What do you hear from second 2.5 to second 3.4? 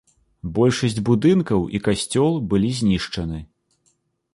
былі знішчаны.